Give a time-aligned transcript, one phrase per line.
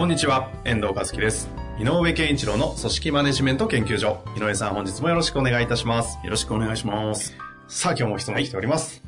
[0.00, 1.50] こんにちは、遠藤和樹です。
[1.78, 4.24] 井上健一郎の組織マネジメント研究所。
[4.34, 6.18] 井上さん、本日もよろしくお願いいたします。
[6.24, 7.34] よろしくお願いします。
[7.68, 9.02] さあ、今日も質問来ております。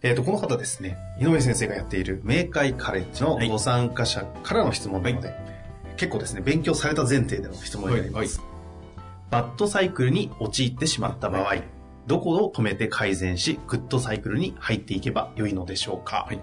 [0.00, 5.34] えっ、と、この方ですね、井上先生がやっている明海カレッジのはいご参加者からの質問なので、
[5.98, 8.40] 結構ですね、勉強された前提での質問になります。
[9.28, 11.56] バッドサイクルに陥ってしまった場合、
[12.06, 16.40] どこを止めて改善し、グッドサイクルに入っていけば良いのでしょうか、はい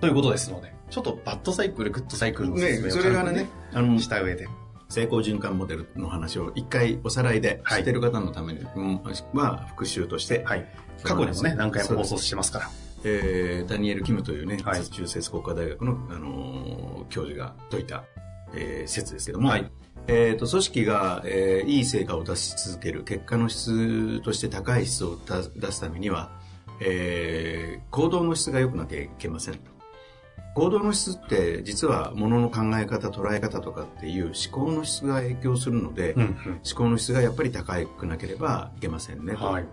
[0.00, 4.48] ということですので、ちょっとバッドサイクル、グッドサイクルの説明をね、それがね、あの、した上で。
[4.88, 9.00] 成功循環モデルの話を一回おさらいではい知ってる方のために、うん
[9.34, 10.66] は復習として、はい。
[11.04, 12.70] 過去にもね、何回も放送してますから。
[13.04, 14.84] えーダニエル・キムというね、はい。
[14.84, 18.04] 中節国家大学の、あのー教授が説いた、
[18.54, 19.70] えー説ですけども、はい。
[20.08, 26.32] えーと組織が、えーいい成果を出し続ける結果の質として高い質を出出すためには、
[26.80, 29.54] えー行動の質が良くなきゃいけません。
[29.54, 29.69] と
[30.54, 36.36] 行動の質って実は物の考え方捉え方とかっていう思考の質が影響するので、うん
[36.68, 39.64] 思考の質がやっぱり高くなければいけませんねと、はい。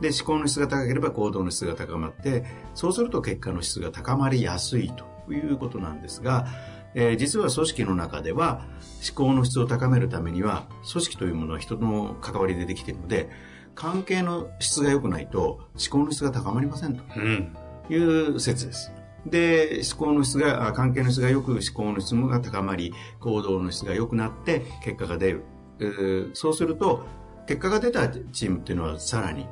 [0.00, 6.46] で思考の質が高ければ行動の質が高まってそうすると結果の質が高まりやすいということなんですが、
[6.94, 8.64] えー実は組織の中では
[9.06, 13.30] 思考の質を高めるためには組織というものは人の関わりでできているので
[13.76, 17.56] 関係の質が良くないと思考の質が高まりませんとうん。
[17.88, 18.92] いう説です。
[19.26, 25.42] で、思考の質が、あ関係の質が良く、思考の質が高まり、行動の質が良くなって、結果が出る。
[25.80, 27.04] えーそうすると、
[27.46, 29.46] 結果が出たチームっていうのはさらに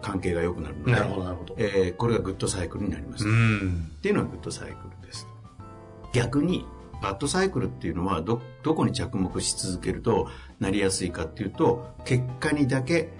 [0.00, 1.54] 関係が良くなるので、なるほど、なるほど。
[1.58, 3.24] えーこれがグッドサイクルになります。
[3.24, 3.90] っん。
[4.02, 5.26] ていうのはグッドサイクルです。
[6.12, 6.64] 逆に、
[7.02, 10.28] バッドサイクルっていうのはど、どこに着目し続けると
[10.60, 13.12] なりやすいかっていうと、結果にだけ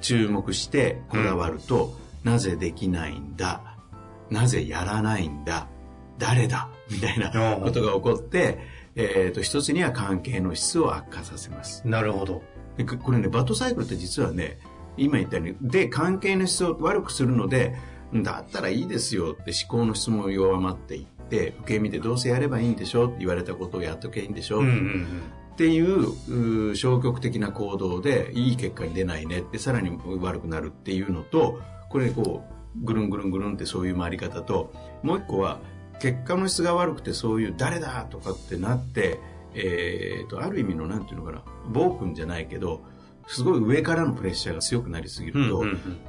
[0.00, 1.94] 注目してこだわると、
[2.24, 3.73] なぜできないんだ
[4.34, 5.68] なぜやらないんだ？
[6.18, 6.68] 誰だ？
[6.90, 7.30] みたいな
[7.62, 8.58] ことが起こって、
[8.96, 11.86] えっ、と、一つには関係の質を悪化させます。
[11.86, 12.42] なるほど。
[12.76, 14.58] でここれね、バッドサイクルって実はね、
[14.96, 17.74] 今言ったように、で、関係の質を悪くするので、
[18.12, 25.22] だったらいいですよって思考の質も弱まっていって、受け身でどうせやればいいんでしょって言われたことをやっとけばいいんでしょ、うんうん
[25.54, 35.60] っていううー消極的な行動でいい結果に出ないねってさらに悪くなるっていうのとこれこうぐるんぐるんぐるんってそういう回り方ともう一個は
[36.00, 39.20] 結果の質が悪くてそういう誰だとかってなって、
[39.54, 42.82] えー、とある意味の何て言うのかな暴君じゃないけど
[43.26, 45.42] すごい上からのプレッシャーが強くなりすぎうん。
[45.44, 45.64] ると、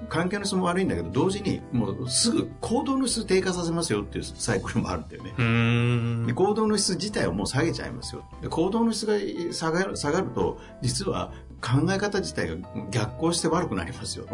[0.09, 5.33] 関係の質も悪いんだけど同時にもうすぐ行動の質低下させますよっていうサイクルもあるんだよね。
[5.39, 6.25] うん。
[6.27, 9.13] で行動の質自体をもう下げちゃいますよで行動の質が
[9.53, 11.31] 下がる下がると実は
[11.61, 12.55] 考え方自体が
[12.91, 14.25] 逆行して悪くなりますよ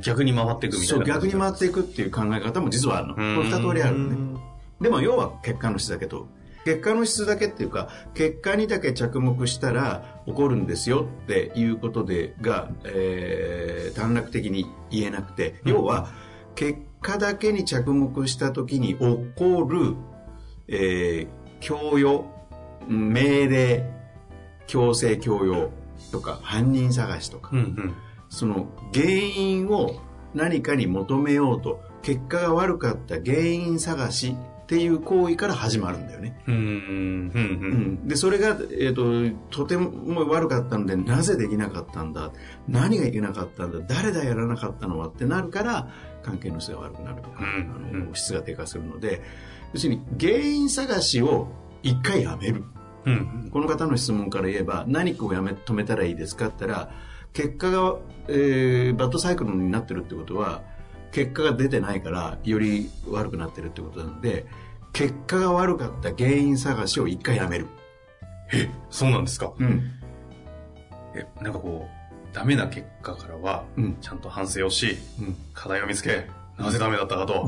[0.00, 1.06] 逆に回っていくみたそいうな。
[1.06, 4.40] 逆に回っていくっていう考え方も実はあるのこうんれ二通りあるのね
[4.80, 6.26] でも要は結果の質だけと
[6.66, 16.08] 結果の質だけっていうか結果にだけ着目したら起こるんですよっていうことでが、えー短絡的に言えなくて、要は
[16.56, 18.98] 結果だけに着目した時に起
[19.36, 19.94] こる、
[20.66, 21.28] えー
[21.60, 22.26] 強要
[22.88, 23.88] 命令
[24.66, 25.70] 強制強要
[26.10, 27.94] とか犯人探しとか、うんうん。
[28.28, 30.02] その原因を
[30.34, 36.36] 何かに求めようと結果が悪かった原因探しっていう行為から始まるんだよね。
[38.04, 42.32] でそれが、えー、ととても悪かったのでなぜできなかったんだ？
[42.66, 43.78] 何がいけなかったんだ？
[43.86, 45.88] 誰だやらなかったのはってなるから
[46.24, 49.22] 関係の質が悪くなるとか、うんあうんの質が低下するので
[49.72, 51.46] 要するに原因探しを
[51.84, 52.64] 一回やめる。
[53.04, 53.50] うん。
[53.52, 56.90] この方の質問から言えば何かをやめ止めたらいいですかって言ったら
[57.32, 60.62] 結果が、えーバッドサイクルになってるってことは
[61.12, 64.46] 結果が出てないからより悪くなってるってことなので
[64.92, 67.66] 結果が悪かった原因探しを一回やめる、
[68.52, 69.52] え、そうなんですか？
[69.58, 69.82] うん。
[71.14, 73.96] え、なんかこう、ダメな結果からは、うん。
[74.00, 75.36] ちゃんと反省をし、うん。
[75.52, 76.26] 課題を見つけ、
[76.58, 77.46] なぜダメだったかと、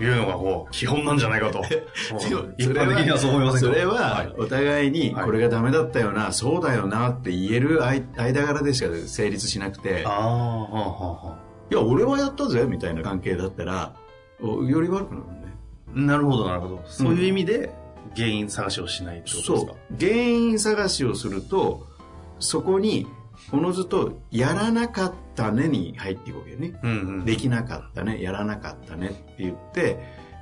[0.00, 1.62] いうのがこう、基本なんじゃないかと。
[2.58, 3.74] 一般的にはそう思いませんか？
[3.74, 10.04] それはお互いにこれがダメだったよな、そうだよなって言える間間柄でしか成立しなくて。
[10.06, 11.38] ああ、はあ、はあ、はあ。
[11.74, 13.96] いや俺はやったぜみたいな関係だったら
[14.40, 15.44] おより悪くなるね
[15.94, 16.82] なるほど、なるほど。
[16.86, 17.72] そういう意味で、
[18.16, 19.96] 原因探しをしないってことですか、そう。
[19.98, 21.86] 原因探しをすると、
[22.40, 23.06] そこに、
[23.52, 26.78] おのずと、やらなかったねに入っていくわけよね。
[26.82, 27.24] うんうん。
[27.24, 29.98] できなかったね、やらなかったねって言って、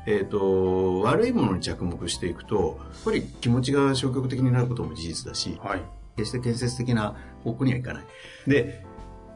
[0.07, 5.83] えっ、と、悪いものに着目していくと、やっぱり気持ちが消極的になることも事実だし、はい。
[6.17, 7.15] 決して建設的な
[7.45, 8.05] 方向にはいかない。
[8.47, 8.85] で、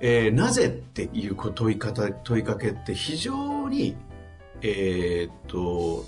[0.01, 3.97] えーなぜっていうこ問い方、問いかけって非常に、
[4.63, 6.05] えーっと、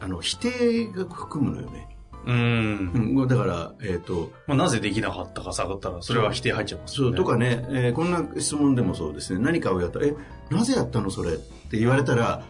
[0.00, 1.88] あの、否定が含むのよね。
[2.26, 3.14] うん。
[3.16, 7.14] うん、だから、えーっと、まあ、なぜできなかったか探ったら、それは否定入っちゃいますそう。
[7.14, 10.14] とかね、えーこんな質問でもそうですね、何かをやったら、え、
[10.50, 12.42] なぜやったのそれって言われたら、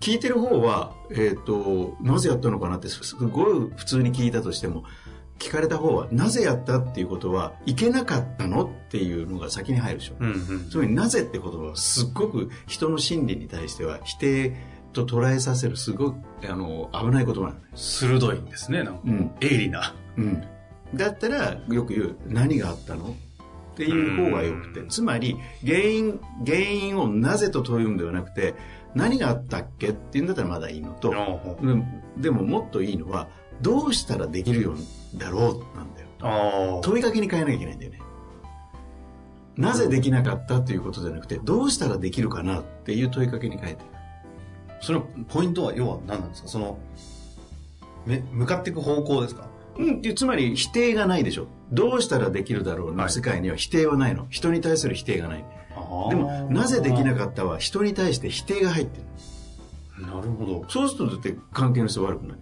[0.00, 4.84] 聞いてる方は、えーっと、なぜやったのかなって、すすごい普通に聞いたとしても、
[5.38, 10.14] 聞かれた方は、なぜやったっていうことは、いけなかったのっていうのが先に入るでしょ。
[10.18, 10.68] うんうん。
[10.70, 14.56] つまり、なぜって言葉は、すっごく人の心理に対しては、否定
[14.92, 16.16] と捉えさせる、すごく、
[16.48, 17.60] あの、危ない言葉なのね。
[17.74, 19.00] 鋭いんですね、なんか。
[19.04, 19.30] うん。
[19.40, 19.94] 鋭利な。
[20.16, 20.42] うん。
[20.94, 23.16] だったら、よく言う、何があったの
[23.72, 24.86] っていう方がよくてう。
[24.86, 28.54] んつまり、原因、原因をなぜと問うんではなくて、
[28.94, 31.14] 何があったっけっていうんだったらまだいいのと、
[32.16, 33.28] でももっといいのは、
[33.60, 34.76] どうしたらできるよう
[35.18, 35.42] だろう
[35.76, 36.08] なんだよ。
[36.20, 36.80] あ。
[36.82, 38.00] 問いかけに変えなきゃいけないんだよね。
[39.56, 43.84] なぜできなかったっていうことじゃなくて、どうしたらできるかなっていう問いかけに変えて。
[44.80, 46.48] そのポイントは、要は何なんですか？
[46.48, 46.78] その、
[48.06, 49.48] め、向かっていく方向ですか？
[49.76, 51.48] うん、つまり否定がないでしょ。
[51.72, 54.26] どうしたらできるだろうのはい世界には否定はないの。
[54.30, 55.44] 人に対する否定がない。
[55.76, 59.04] あでも、なぜできなっかったは人に対して否定が入ってる。
[60.00, 60.64] たなるほど。
[60.68, 62.38] そうするとだって関係の人は悪くない。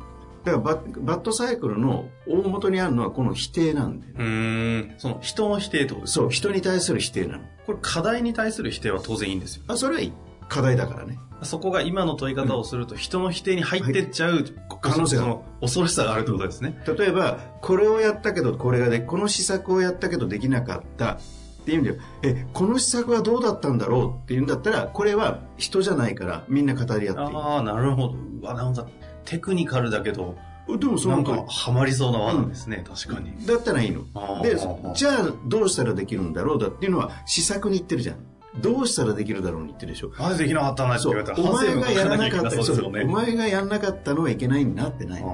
[0.47, 4.13] だからバッバッドサイクルの大元にあるのはこの否定なんだよ。
[4.17, 4.95] うーん。
[4.97, 7.45] その人の否定ってことそう、人に対する否定なの。
[7.67, 9.65] これ課題に対する否定は当然いいんですよ。
[9.67, 10.13] あ、それはいい。
[10.49, 11.19] 課題だからね。
[11.43, 14.45] そこが今の問い方をすると人の否定に入ってっちゃう
[14.81, 16.81] 可能性の恐ろしさがあるってことですね。
[16.97, 21.19] 例えば、これをやったけどこれがで、この施策をやったけどできなかったっ
[21.65, 27.15] ていう意味では、え、この施策はどうだったんだろうっていうんだったら、これは人じゃないからみんな語り合っていい。
[27.37, 28.15] ああ、なるほど。
[28.41, 28.87] うわ、なんか
[29.27, 33.47] テクニカルだけど、でもそのなんかハマりそうな罠ですね、確かに。
[33.47, 34.03] だったらいいの
[34.43, 34.57] で
[34.95, 38.17] じゃあどうしたらできるんだろうだっていうのは施策に言ってるじゃん。
[38.61, 40.11] どうしたらできるだろうに言ってるでしょ。
[40.19, 41.33] なぜできなかったんだって言われた。
[41.33, 43.03] ら、お前がやらなかった、そうね。
[43.05, 45.27] お前がやらなかったのはいけないんだってないだ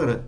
[0.00, 0.18] から、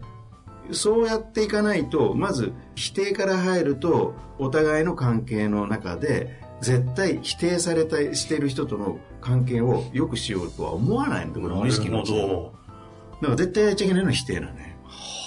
[0.71, 14.77] そうやっていかないと、まず否定から入ると、お互いの関係の中で、絶対否定されたしている人との関係を良くしようとは思わないのこれ無意識のだから絶対やっちゃいけないのは否定なのね。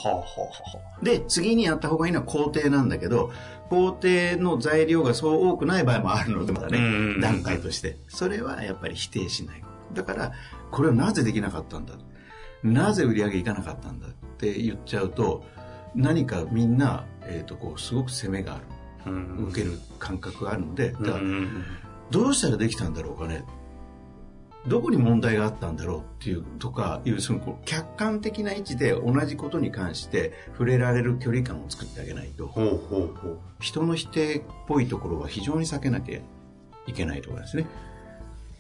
[0.04, 0.10] ど。
[0.10, 0.26] はあ、は
[1.02, 3.32] あ、で、次にやった方がいいのは肯定なんだけど、
[3.70, 7.98] 肯定の材料がそう多くない場合もあるので、まだね、段階として。
[8.08, 9.64] それはやっぱり否定しない。
[9.94, 10.32] だから、
[10.72, 11.94] これはなぜできなかったんだ？
[12.64, 14.08] なぜ売り上げいかなかったんだ？
[14.08, 15.44] って言っちゃうと、
[15.96, 18.64] 何かみんな、えっ、と、こう、すごく責めがある。
[19.06, 21.20] うん受ける感覚があるので、だから
[22.12, 23.46] どうしたらできたんだろうかね。
[24.68, 32.52] どこに問題があったんだろうっていうとかいうその客観的な位置で同じことに関して触れられる距離感を作ってあげないと。
[33.60, 36.20] 人の否定っぽいところは非常に避けなきゃ
[36.86, 37.66] いけないところですね。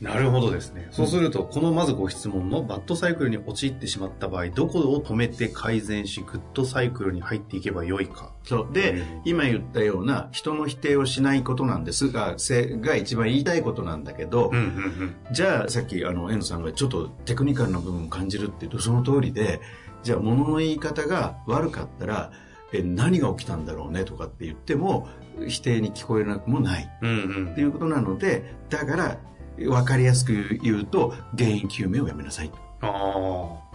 [0.02, 0.88] なるほどですね。
[0.90, 8.34] そうすると、このまずご質問のバッドサイクルに陥ってしまった場合、どこを止めて改善し、グッドサイクルに入っていけばよいか。
[8.44, 8.74] そう。
[8.74, 15.16] で、うん今言ったような人の否定をしないことなんですが、せが一番言いたいことなんだけど、うんうんうん。
[15.32, 19.62] じゃあさっきあの N さんがちょっとテクニカルな部分を感じるって言うとその通りで
[20.04, 22.32] じゃあ物の言い方が悪かったら
[22.74, 25.08] え何が起きたんだろうねとかって言っても
[25.48, 27.14] 否定に聞こえなくもないうんう
[27.50, 29.18] んっていうことなのでだから
[29.66, 32.58] 分かりやすく言うと原因究明をやめなさいと。
[32.82, 33.72] あ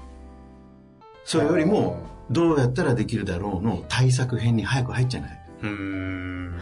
[1.25, 1.99] それよりも
[2.31, 5.31] どうやったらできるだろうの対策編に早く入っちゃない。
[5.31, 5.67] あ。
[5.67, 6.59] うーん。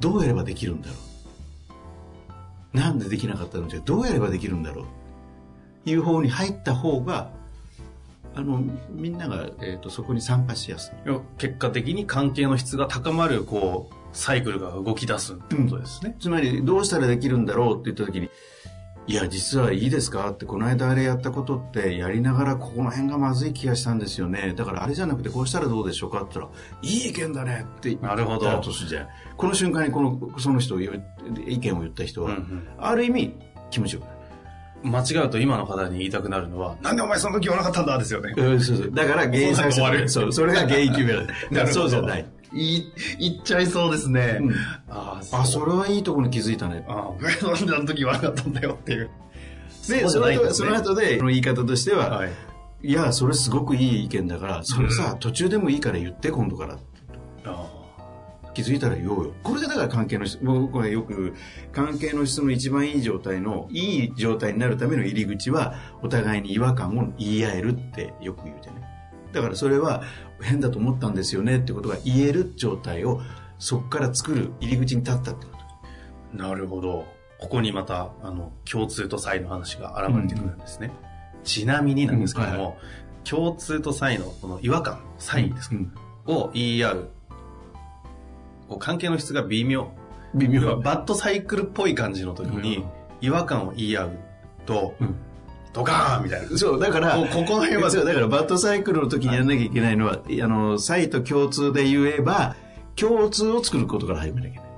[0.00, 0.94] どうやればできるんだろ
[2.74, 2.76] う。
[2.76, 5.90] なんでできなかったのじゃどうやればできるんだろう。
[5.90, 7.30] いう方に入った方が
[8.34, 11.10] あのみんなが、えー、とそこに参加しやすい。
[11.38, 16.16] 結果的に関係の質が高まる、こう、サイクルが動き出すってことですね。
[16.20, 18.30] つまりどうしたらできるんだろうって言った時に
[19.06, 28.84] いや実はいいですかってこの間あれやったことってやりながらここの辺がまずい気がしたんですよねだからあれじゃなくてこうしたらどうでしょうかって言ったらいい意見だねって言ったなるほどらとす
[29.36, 30.88] この瞬間にこのその人意
[31.58, 33.34] 見を言った人は、うんうんある意味
[33.70, 34.20] 気持ちよくない
[34.82, 38.32] 間違うと今の方に言いたくなるのは、なんでお前その時言わなかったんだですよね。
[38.34, 38.90] うんそうそう。
[38.90, 39.54] だから原因
[40.08, 41.26] そう、それが原因究明だ。
[41.26, 42.24] だからそうじゃない。
[42.52, 44.38] 言い、言っちゃいそうですね。
[44.40, 44.54] うん
[44.88, 46.84] ああ、それはいいところに気づいたね。
[46.88, 49.10] ああ、なんであの時言わなかったんだよっていう。
[49.88, 52.30] で、その後その後で、その言い方としては、はい。
[52.82, 56.78] いや、それすごくいい意見だから、それさ、途中でもいいから言って、今度から。
[57.44, 57.80] あ
[58.52, 59.34] 気づいたら言おうよ。
[59.42, 61.34] これがだから関係の質、僕はよく、
[61.72, 68.89] 関係の質の一番いい状態の、いい状態になるための入り口は、お互いに違和感を言い合えるってよく言うじゃない。
[69.32, 70.02] だからそれは、
[70.40, 73.20] 変だと思ったんですよねってことが言える状態を、
[73.58, 75.58] そこから作る入り口に立ったってこと。
[75.58, 76.48] あ。
[76.48, 77.06] なるほど。
[77.38, 80.90] ここにまた、あの、共通と差異の話が現れてくるんですね。
[81.44, 82.74] ちなみになんですけども、うんは
[83.22, 85.92] 共通と差異のこの違和感、差異ですか、うん
[86.26, 87.10] を言い合う
[88.78, 89.90] 関係の質が微妙。
[90.34, 92.84] 微妙バッドサイクルっぽい感じの時に、
[93.20, 94.10] 違和感を言い合う
[94.66, 95.16] と、うん
[95.72, 96.58] ドカーンみたいな。
[96.58, 102.56] そう、だから、こうここの辺はそう、だからバッドサイクルの時にやらなきゃいけないのは、あの、差異と共通で言えば、
[102.96, 104.70] 共通を作ることから始めなきゃいけない。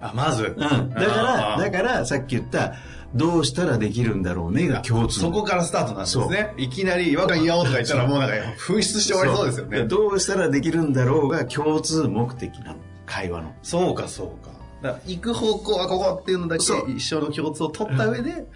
[0.00, 0.44] あ、まず。
[0.44, 0.56] うん。
[0.56, 2.74] だから、だから、さっき言った、
[3.14, 5.20] どうしたらできるんだろうねが共通。
[5.20, 6.54] そこからスタートなんですね。
[6.56, 9.84] いきなり違和感言おうとか言ったらもうなんか紛失して終わりそうですよね。
[9.84, 12.76] どうしたらできるんだろうが共通目的なの。
[13.06, 13.52] 会話の。
[13.62, 14.52] そうか、そうか。
[14.80, 18.46] だから行く方向はここっていうのだけ一緒の共通を取った上で、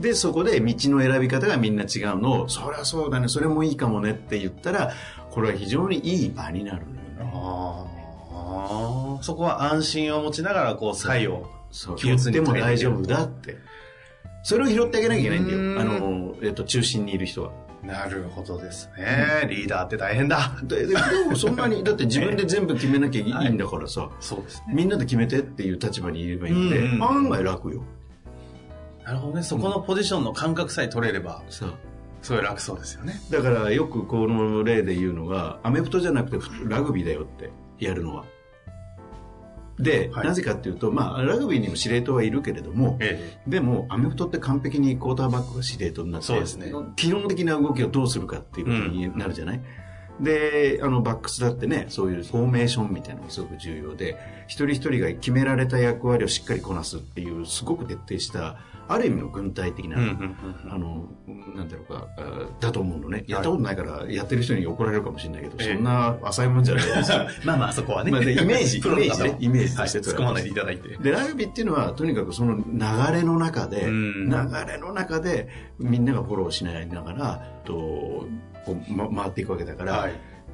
[0.00, 4.92] で、そこで道の選び方がみんな違うのを、そりゃそうだね、それもいいかもねって言ったら、
[5.30, 7.02] これは非常にいい場になるのよね。
[7.20, 11.96] ああそこは安心を持ちながらこう差異をそう。
[11.96, 13.56] ても大丈夫だって。
[14.42, 15.80] それを拾ってあげなきゃいけないんだうんよ。
[15.80, 17.52] あの、えっと、中心にいる人は。
[17.82, 19.46] なるほどですね。
[19.48, 20.56] リーダーって大変だ。
[20.62, 20.94] ででで
[21.28, 24.74] もそんなに、 だって自分で全部決めなきゃいいんだからさ、そうですね。
[24.74, 27.82] みんなで決めてっていう立場にいればいいんで、うんうん案外楽よ。
[29.04, 29.42] なるほどね。
[29.42, 31.74] そこのポジションの感覚さえ取れれば、そう。
[32.22, 33.20] すごい楽そうですよね。
[33.30, 38.24] だからよくこの例で言うのが、アメフトじゃなくてラグビーだよってやるのは。
[39.78, 49.60] で、はいなぜかっていうと、まあ、ラグビーにも司令塔はいるけれども、えでも、アメフトって完璧にクォーターバックが司令塔になって、そうですね基本的な動きをどうするかっていうことになるじゃない、
[50.20, 54.16] で、あの、バックスだってね、そういうフォーメーションみたいなのがすごく重要で、
[54.46, 58.56] 一人一人が決められた役割をしっかりこなすっていう、すごく徹底した、
[58.86, 61.08] ある意味の軍隊的な、あの、
[61.54, 63.24] なんだろうか、あだと思うのね。
[63.26, 67.26] やったことないから、やってる人に怒られるかもしれないけど、ええそんな浅いもんじゃないですよ。
[67.44, 68.10] まあまあそこはね。
[68.10, 70.96] まあでイメージ プロの方イメージねイメージとしてはい突っ込まないでいただいて。
[70.98, 72.62] で、ラグビーっていうのは、とにかくその流
[73.12, 74.36] れの中で、うん流
[74.68, 78.26] れの中で、みんながフォローしないながら、と、
[78.64, 80.12] こう、ま、回っていくわけだから、はい。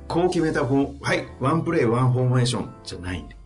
[0.09, 3.41] こう決めたフォー、はい、ワンプレー、ワンフォーメーションじゃないんだよ。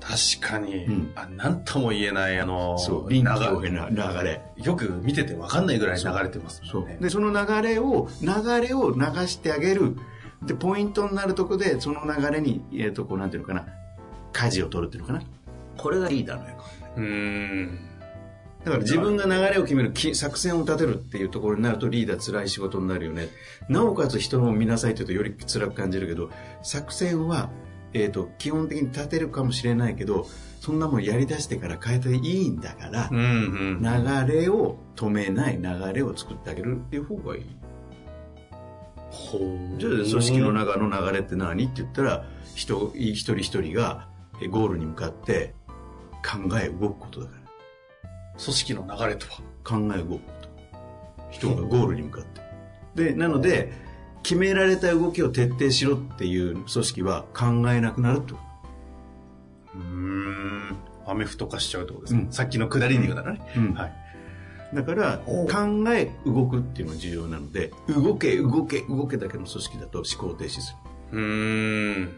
[0.00, 4.40] 確かに、うんあなんとも言えない、あの、そう、臨機流応変な流れ。
[4.56, 6.70] よく見てて分かんないぐらい流れてますね。。
[6.98, 9.96] うで、その流れを、流れを流してあげる。
[10.42, 13.66] で、ポイントになるとこで、その流れに、えっ、と、こう、なんていうのかな、
[14.32, 15.22] 舵を取るっていうのかな。
[15.76, 16.72] これがリーダーの役割。
[16.96, 17.87] うーん。
[18.68, 23.28] だから自分が流れを決める、き作戦を立てるっていうところになるとリーダー辛い仕事になるよね。
[23.68, 26.30] なおかつ人の見なさいというとより辛く感じるけど、
[26.62, 27.50] 作戦は、
[27.94, 30.26] えっ、と、基本的に立てるかもしれないけど、
[30.60, 33.20] そんなもんやり出してから変えていいんだからう、んう
[33.80, 33.82] ん。
[33.82, 37.44] 流れを止めない流れを作ってあげるっていう方がいい。
[39.10, 44.06] ほうじゃあ組織の中の流れって何って言ったら人一人一人が
[44.42, 45.54] えゴールに向かって
[46.22, 47.47] 考え動くことだから
[48.42, 49.40] 組織の流れとは。
[49.64, 50.48] 考え動くこと
[51.30, 52.40] 人がゴールに向かって
[53.10, 53.70] でなので
[54.22, 58.38] 決められた動きを徹底しろっていう組織は考えなくなるってこ
[59.74, 60.76] うーん。
[61.06, 62.20] アメフト化しちゃうってことですね。
[62.20, 63.40] うんさっきの下りで言うならね。
[63.54, 63.94] と、うんはい。
[64.74, 65.46] だから考
[65.94, 70.76] え動くっていうのが重要なので動け動け動けだけの組織だと思考停止す
[71.12, 72.12] るうーん。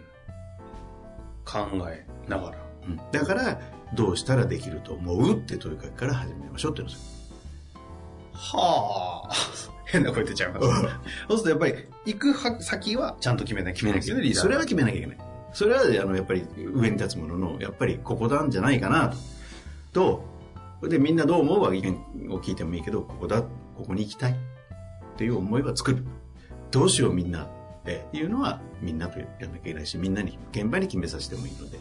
[1.45, 2.59] 考えながら。
[2.89, 3.61] うんだから
[3.95, 5.33] どうしたらできると思う？
[5.33, 7.81] って問いかけから始めましょうっていうんですよ
[8.33, 9.31] はあ。
[9.85, 10.89] 変な声出ちゃいます、ね。
[11.29, 14.35] そうするとやっぱり、行くは先はちゃんと決めなきゃい決めなきゃいけない。
[14.35, 15.19] それは決めなきゃいけない。
[15.53, 19.13] それは、あの、やっぱり上に立つものの、やっぱりここなんじゃないかな
[19.93, 20.25] と。
[20.83, 21.93] と、で、みんなどう思うは意見
[22.31, 23.49] を聞いてもいいけど、ここだ、こ
[23.89, 24.37] こに行きたいっ
[25.17, 26.05] ていう思いは作る。
[26.71, 27.49] どうしようみんなっ
[27.85, 31.79] ていうのはみんなとやらなきゃいけないし、みんなに、現場に決めさせてもいいので。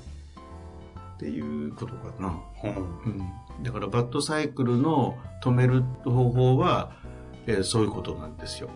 [1.20, 2.40] っていうことかな。
[2.64, 3.14] うん
[3.58, 6.94] うん、だからバッドサイクルの止める方法は、
[7.46, 8.70] えーそういうことなんですよ。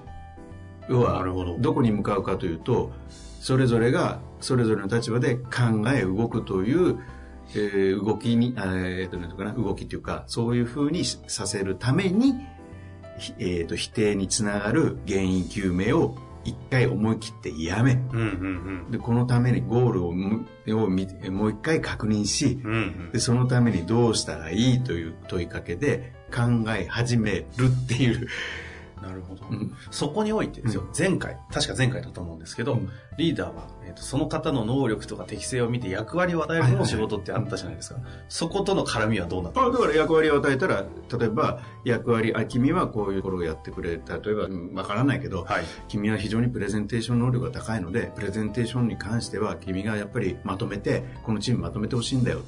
[0.89, 2.91] 要はなるほどどこに向かうかというと
[3.39, 6.99] それぞれがそれぞれの立場で考え動くという、
[7.55, 12.35] えー動きに、あえーとなんていうかな動きというかそういうふうにさせるために、
[13.19, 22.71] ひえーと否定につながる原因究明を一回思い切ってやめうんうんでこのためにゴールをもう一回確認し、うん。
[22.73, 28.27] うんで、そのためにどうしたらいいという問いかけで考え始めるっていう。
[29.03, 29.45] なるほど。
[29.49, 37.99] うんそこにおいてですよ、うん前回、確か前回だと思うんですけど、うんリーダーは、えーとその方の能力とか適性を見て役割を与えるのも仕事ってあったじゃないですか。
[38.29, 40.85] そことの絡みはどうなったあだから役割を与えたら、
[41.17, 43.91] 例えば役割、あ、君はこういうところをやってくれ。
[43.91, 45.63] 例えば、うんわからないけど、はい。
[45.87, 52.39] 君は非常にプレゼンテーション能力が高いので、プレゼンテーションに関しては君がやっぱりまとめて、このチームまとめてほしいんだよ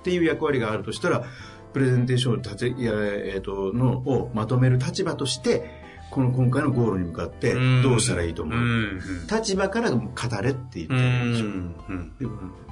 [0.00, 1.24] っていう役割があるとしたら、
[1.72, 5.83] プレゼンテーションを立て、えっ、と、のをまとめる立場として、
[6.14, 8.56] この今回のゴールに向かってどうしたらいいと思う？
[8.56, 9.00] うん。
[9.28, 10.08] 立場から語
[10.42, 11.44] れって言ってうるんでしょ？
[11.46, 11.74] ん。
[11.88, 12.12] うん。
[12.14, 12.64] っていうことなんだよ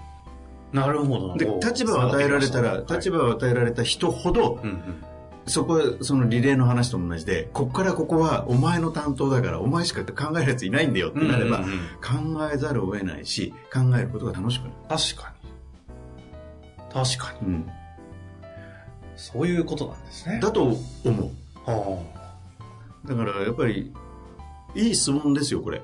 [0.72, 1.36] なるほど。
[1.36, 3.18] でお立場を与えられたら、立場。
[3.18, 4.60] 場を与えられた人ほど。
[5.44, 11.64] そこはそのリレーの話と同じで、こっからここはお前の担当だから、お前しか考えるやついないんだよってなれば、考
[12.50, 14.74] えざるを得ないし、考えることが楽しくなる。
[14.88, 15.34] 確か
[16.88, 16.94] に。
[16.94, 17.48] 確かに。
[17.48, 17.66] うん、
[19.16, 20.38] そういうことなんですね。
[20.40, 21.70] だと思う。
[21.70, 22.02] は
[23.04, 23.92] だからやっぱり、
[24.74, 25.78] いい質問ですよ、これ。
[25.78, 25.82] あ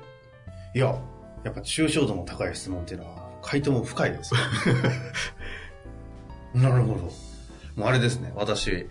[0.75, 0.87] いや、
[1.43, 4.39] やっぱ抽象度の高い質問っていうのは、回答も深いですよ。
[6.61, 7.03] なるほど。
[7.75, 8.87] もうあれですね、私、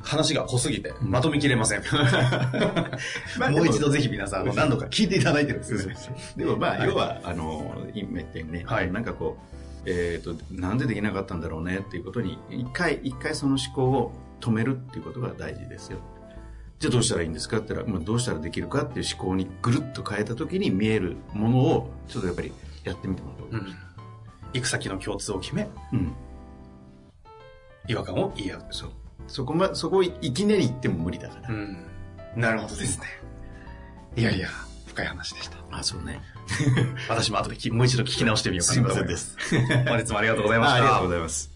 [0.00, 1.82] 話が濃すぎて、まとめきれません。
[3.38, 5.94] まあもう一度ぜひ皆さん、何度か聞いていただいてるんですよ。
[6.36, 9.56] でもまあ、はい要は、あの、今言ったようにね、はいなんかこう、
[9.86, 15.98] えっ、と、なんでできなかったんだろうねっていうことに、一回、一回その思考を止めるっていうことが大事ですよ。
[16.78, 22.52] じゃあどうしたらいいんですかって言ったら、まあ、どうしたらできるかっていう思考にぐるっと変えた時に見えるものを、ちょっとやっぱり
[22.84, 23.66] やってみてもらうと。
[23.66, 23.76] うん。
[24.52, 26.14] 行く先の共通を決め、うん。
[27.88, 28.66] 違和感を言い合う。
[28.70, 28.90] そう。
[29.26, 31.48] そこま、そこをいきなり言っても無理だから。
[31.50, 31.76] ん。
[32.36, 33.06] なるほどですね。
[34.16, 34.48] いやいや、
[34.86, 35.56] 深い話でした。
[35.70, 36.20] あ、そうね。
[37.08, 39.36] 私も後できもう一度聞き直してみようかなと思います。
[39.86, 40.74] 本日もありがとうございました。
[40.74, 41.55] あありがとうございます。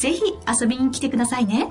[0.00, 1.70] ぜひ遊びに来てくださいね。